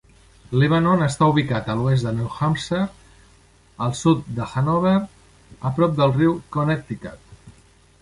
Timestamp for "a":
1.73-1.75, 5.71-5.77